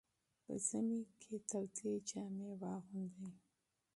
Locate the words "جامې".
2.09-2.47